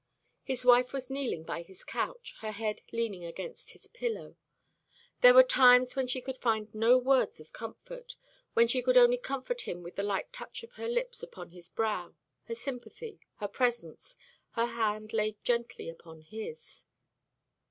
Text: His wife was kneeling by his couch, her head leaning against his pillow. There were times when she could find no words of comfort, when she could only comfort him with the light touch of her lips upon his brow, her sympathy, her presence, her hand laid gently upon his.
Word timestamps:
His 0.41 0.65
wife 0.65 0.93
was 0.93 1.11
kneeling 1.11 1.43
by 1.43 1.61
his 1.61 1.83
couch, 1.83 2.33
her 2.39 2.49
head 2.51 2.81
leaning 2.91 3.23
against 3.23 3.73
his 3.73 3.85
pillow. 3.85 4.35
There 5.19 5.35
were 5.35 5.43
times 5.43 5.95
when 5.95 6.07
she 6.07 6.21
could 6.21 6.39
find 6.39 6.73
no 6.73 6.97
words 6.97 7.39
of 7.39 7.53
comfort, 7.53 8.15
when 8.53 8.67
she 8.67 8.81
could 8.81 8.97
only 8.97 9.19
comfort 9.19 9.67
him 9.67 9.83
with 9.83 9.95
the 9.97 10.01
light 10.01 10.33
touch 10.33 10.63
of 10.63 10.71
her 10.71 10.87
lips 10.87 11.21
upon 11.21 11.51
his 11.51 11.69
brow, 11.69 12.15
her 12.45 12.55
sympathy, 12.55 13.19
her 13.35 13.47
presence, 13.47 14.17
her 14.53 14.65
hand 14.65 15.13
laid 15.13 15.37
gently 15.43 15.87
upon 15.87 16.21
his. 16.21 16.83